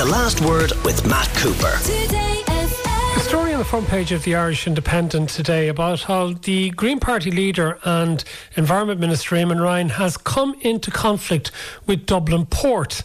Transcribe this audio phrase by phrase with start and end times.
[0.00, 1.74] The Last Word with Matt Cooper.
[1.76, 6.98] A story on the front page of the Irish Independent today about how the Green
[6.98, 8.24] Party leader and
[8.56, 11.52] Environment Minister Eamon Ryan has come into conflict
[11.84, 13.02] with Dublin Port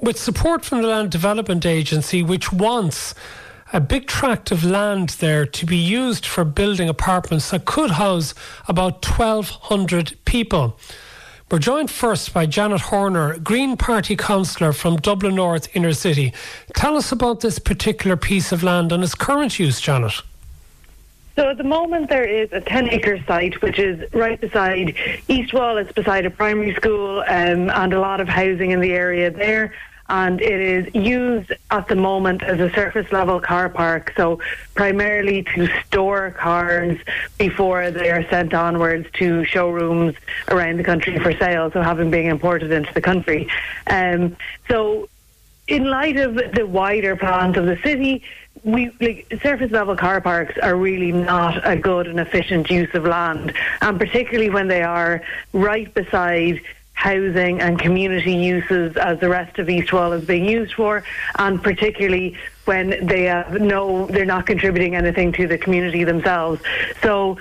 [0.00, 3.14] with support from the Land Development Agency, which wants
[3.74, 8.32] a big tract of land there to be used for building apartments that could house
[8.66, 10.78] about 1,200 people.
[11.50, 16.32] We're joined first by Janet Horner, Green Party councillor from Dublin North Inner City.
[16.76, 20.12] Tell us about this particular piece of land and its current use, Janet.
[21.34, 24.94] So at the moment there is a 10 acre site which is right beside
[25.26, 28.92] East Wall, it's beside a primary school um, and a lot of housing in the
[28.92, 29.74] area there
[30.10, 34.40] and it is used at the moment as a surface level car park, so
[34.74, 36.98] primarily to store cars
[37.38, 40.16] before they are sent onwards to showrooms
[40.48, 43.48] around the country for sale, so having been imported into the country.
[43.86, 44.36] Um,
[44.68, 45.08] so
[45.68, 48.24] in light of the wider plans of the city,
[48.64, 53.04] we like surface level car parks are really not a good and efficient use of
[53.04, 56.60] land, and particularly when they are right beside
[57.00, 61.02] housing and community uses as the rest of East Wall is being used for,
[61.38, 66.60] and particularly when they have no, they're not contributing anything to the community themselves.
[67.02, 67.38] So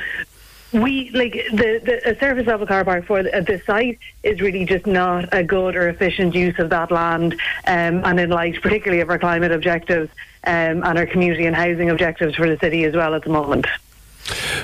[0.71, 4.63] we like the, the a surface level car park for the, the, site is really
[4.63, 7.33] just not a good or efficient use of that land,
[7.67, 10.09] um, and in light particularly of our climate objectives
[10.45, 13.67] um, and our community and housing objectives for the city as well at the moment.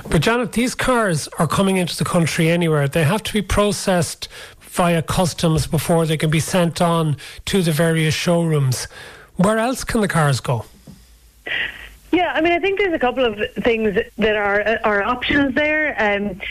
[0.10, 2.88] But Janet, these cars are coming into the country anywhere.
[2.88, 4.28] They have to be processed
[4.76, 8.88] via customs before they can be sent on to the various showrooms.
[9.38, 10.66] Where else can the cars go?
[12.12, 15.96] Yeah, I mean, I think there's a couple of things that are are options there.
[15.98, 16.42] Um,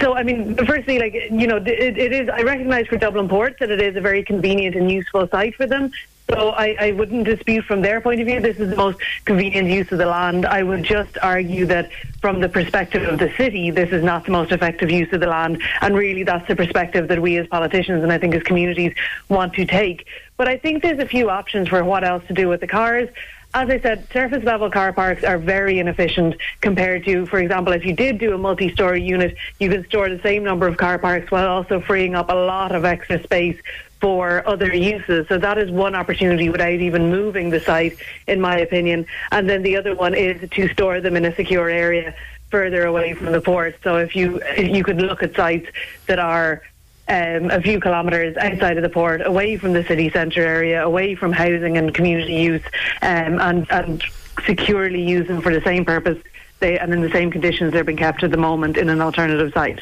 [0.00, 3.58] so, I mean, firstly, like, you know, it, it is, I recognise for Dublin Port
[3.60, 5.90] that it is a very convenient and useful site for them.
[6.30, 9.68] So I, I wouldn't dispute from their point of view this is the most convenient
[9.68, 10.44] use of the land.
[10.44, 14.32] I would just argue that from the perspective of the city, this is not the
[14.32, 15.62] most effective use of the land.
[15.80, 18.94] And really, that's the perspective that we as politicians and I think as communities
[19.30, 20.06] want to take.
[20.36, 23.08] But I think there's a few options for what else to do with the cars
[23.58, 27.84] as I said, surface level car parks are very inefficient compared to, for example, if
[27.84, 30.98] you did do a multi story unit, you can store the same number of car
[30.98, 33.60] parks while also freeing up a lot of extra space
[34.00, 35.26] for other uses.
[35.26, 37.98] So that is one opportunity without even moving the site,
[38.28, 39.06] in my opinion.
[39.32, 42.14] And then the other one is to store them in a secure area
[42.50, 43.76] further away from the port.
[43.82, 45.68] So if you you could look at sites
[46.06, 46.62] that are
[47.08, 51.14] um, a few kilometres outside of the port, away from the city centre area, away
[51.14, 52.62] from housing and community use,
[53.02, 54.04] um, and, and
[54.44, 56.18] securely use them for the same purpose
[56.60, 59.52] they, and in the same conditions they're being kept at the moment in an alternative
[59.52, 59.80] site.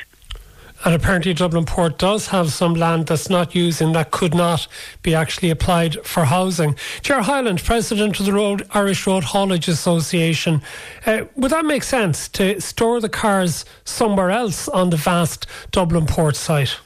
[0.85, 4.69] And apparently, Dublin Port does have some land that's not used and that could not
[5.03, 6.77] be actually applied for housing.
[7.01, 10.61] Ger Hyland, President of the Road, Irish Road Haulage Association,
[11.07, 16.07] uh, would that make sense to store the cars somewhere else on the vast Dublin
[16.07, 16.77] Port site?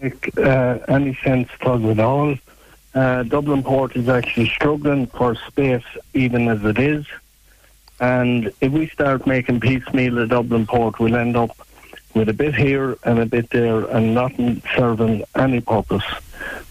[0.00, 2.34] Make uh, any sense at all.
[2.94, 5.84] Uh, Dublin Port is actually struggling for space
[6.14, 7.06] even as it is.
[8.00, 11.56] And if we start making piecemeal at Dublin Port, we'll end up
[12.14, 16.04] with a bit here and a bit there and nothing serving any purpose.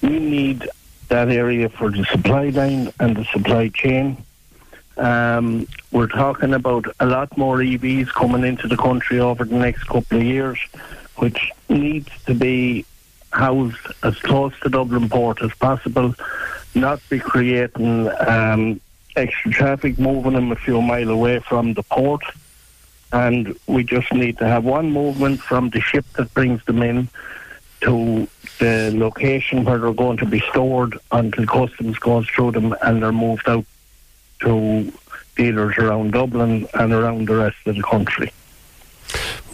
[0.02, 0.68] We need
[1.10, 4.18] that area for the supply line and the supply chain.
[4.98, 9.84] Um, we're talking about a lot more EVs coming into the country over the next
[9.84, 10.60] couple of years,
[11.18, 12.86] which needs to be
[13.36, 16.16] housed as close to Dublin Port as possible,
[16.74, 18.80] not be creating um,
[19.16, 22.24] extra traffic, moving them a few mile away from the port.
[23.12, 27.08] And we just need to have one movement from the ship that brings them in
[27.82, 28.28] to
[28.60, 33.12] the location where they're going to be stored until customs goes through them and they're
[33.12, 33.66] moved out
[34.42, 34.92] to
[35.36, 38.32] dealers around Dublin and around the rest of the country.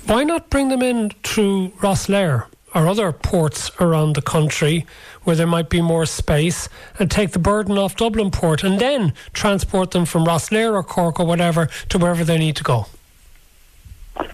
[0.06, 2.46] Why not bring them in through Rosslare?
[2.73, 4.85] Or other ports around the country
[5.23, 9.13] where there might be more space and take the burden off Dublin Port and then
[9.33, 12.88] transport them from Rosslare or Cork or whatever to wherever they need to go?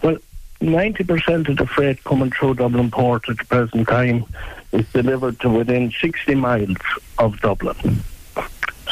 [0.03, 0.17] Well,
[0.61, 4.25] 90% of the freight coming through Dublin Port at the present time
[4.71, 6.77] is delivered to within 60 miles
[7.17, 8.03] of Dublin.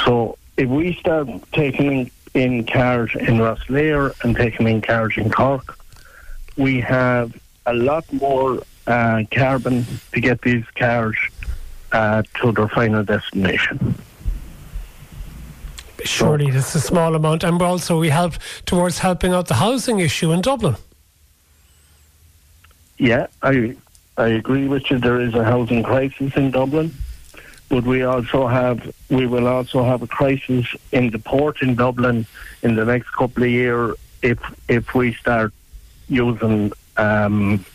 [0.05, 5.77] So if we start taking in cars in Rosslare and taking in cars in Cork,
[6.57, 11.17] we have a lot more uh, carbon to get these cars
[11.91, 13.95] uh, to their final destination.
[16.03, 18.33] Surely, this is a small amount, and also we help
[18.65, 20.75] towards helping out the housing issue in Dublin.
[22.97, 23.75] Yeah, I
[24.17, 24.99] I agree with you.
[24.99, 26.93] There is a housing crisis in Dublin,
[27.69, 32.25] but we also have we will also have a crisis in the port in Dublin
[32.61, 35.53] in the next couple of years if if we start
[36.07, 37.65] using um,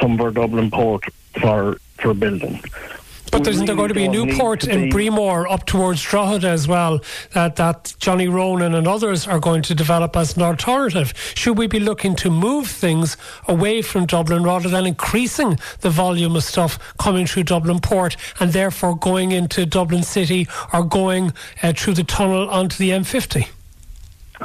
[0.00, 1.04] some of our Dublin port
[1.40, 2.60] for for building.
[3.30, 6.48] But there's isn't there going to be a new port in Bremore up towards Drogheda
[6.48, 7.00] as well
[7.32, 11.12] that, that Johnny Ronan and others are going to develop as an alternative?
[11.34, 13.16] Should we be looking to move things
[13.48, 18.52] away from Dublin rather than increasing the volume of stuff coming through Dublin port and
[18.52, 21.32] therefore going into Dublin city or going
[21.62, 23.48] uh, through the tunnel onto the M50?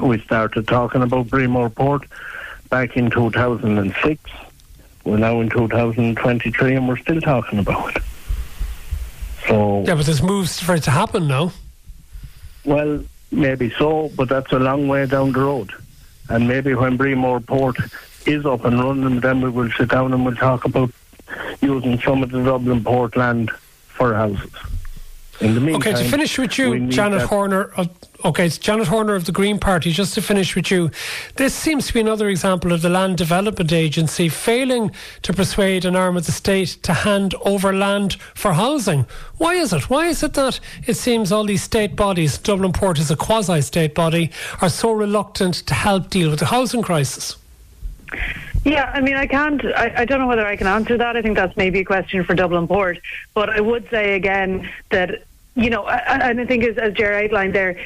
[0.01, 2.07] We started talking about Bremore port
[2.69, 4.31] back in 2006.
[5.03, 8.03] We're now in 2023 and we're still talking about it.
[9.48, 11.51] So yeah, but there's moves for it to happen now.
[12.63, 15.71] Well, maybe so, but that's a long way down the road.
[16.30, 17.77] And maybe when Bremore Port
[18.25, 20.92] is up and running, then we will sit down and we'll talk about
[21.62, 23.50] using some of the Dublin port land
[23.88, 24.53] for houses.
[25.41, 27.71] In the meantime, okay, to finish with you, Janet Horner.
[27.75, 27.89] Of,
[28.23, 29.91] okay, it's Janet Horner of the Green Party.
[29.91, 30.91] Just to finish with you,
[31.38, 34.91] this seems to be another example of the Land Development Agency failing
[35.23, 39.07] to persuade an arm of the state to hand over land for housing.
[39.38, 39.89] Why is it?
[39.89, 43.95] Why is it that it seems all these state bodies, Dublin Port is a quasi-state
[43.95, 44.29] body,
[44.61, 47.38] are so reluctant to help deal with the housing crisis?
[48.63, 51.17] Yeah, I mean, I can't, I, I, don't know whether I can answer that.
[51.17, 52.99] I think that's maybe a question for Dublin Port.
[53.33, 55.23] But I would say again that
[55.56, 57.77] you know, and I think as, as Jerry outlined there,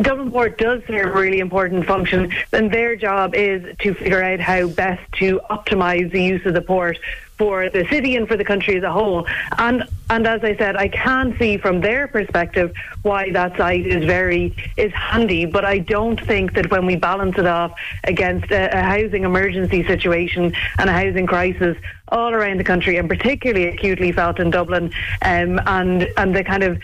[0.00, 4.40] Dublin Port does serve a really important function, and their job is to figure out
[4.40, 6.98] how best to optimise the use of the port
[7.36, 9.26] for the city and for the country as a whole.
[9.58, 12.72] And and as I said, I can see from their perspective
[13.02, 15.44] why that site is very is handy.
[15.44, 17.72] But I don't think that when we balance it off
[18.04, 21.76] against a, a housing emergency situation and a housing crisis
[22.12, 24.92] all around the country, and particularly acutely felt in Dublin,
[25.22, 26.78] um, and and the kind of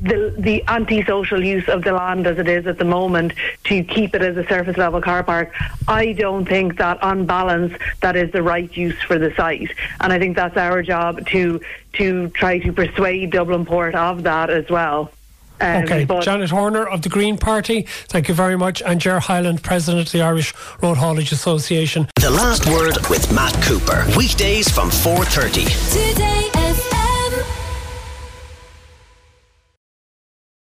[0.00, 3.32] the the antisocial use of the land as it is at the moment
[3.64, 5.52] to keep it as a surface level car park,
[5.86, 9.70] I don't think that on balance that is the right use for the site.
[10.00, 11.60] And I think that's our job to
[11.94, 15.12] to try to persuade Dublin Port of that as well.
[15.60, 19.62] Um, okay, Janet Horner of the Green Party, thank you very much, and Ger Hyland,
[19.62, 20.52] President of the Irish
[20.82, 22.08] Road Haulage Association.
[22.20, 25.64] The last word with Matt Cooper, weekdays from 4:30.
[25.92, 26.53] Today